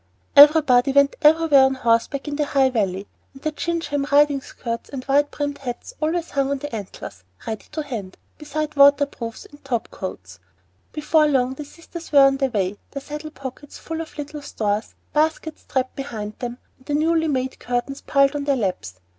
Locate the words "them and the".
16.39-16.95